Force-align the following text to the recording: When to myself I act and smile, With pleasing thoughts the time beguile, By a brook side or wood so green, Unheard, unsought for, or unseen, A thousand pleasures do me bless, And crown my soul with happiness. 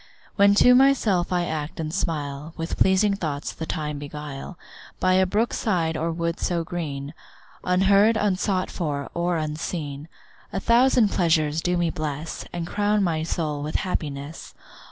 When 0.35 0.55
to 0.55 0.73
myself 0.73 1.31
I 1.31 1.45
act 1.45 1.79
and 1.79 1.93
smile, 1.93 2.55
With 2.57 2.75
pleasing 2.77 3.15
thoughts 3.15 3.53
the 3.53 3.67
time 3.67 3.99
beguile, 3.99 4.57
By 4.99 5.13
a 5.13 5.27
brook 5.27 5.53
side 5.53 5.95
or 5.95 6.11
wood 6.11 6.39
so 6.39 6.63
green, 6.63 7.13
Unheard, 7.63 8.17
unsought 8.17 8.71
for, 8.71 9.11
or 9.13 9.37
unseen, 9.37 10.07
A 10.51 10.59
thousand 10.59 11.09
pleasures 11.11 11.61
do 11.61 11.77
me 11.77 11.91
bless, 11.91 12.45
And 12.51 12.65
crown 12.65 13.03
my 13.03 13.21
soul 13.21 13.61
with 13.61 13.75
happiness. 13.75 14.55